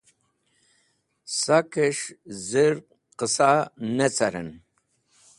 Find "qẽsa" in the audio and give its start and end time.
3.17-3.49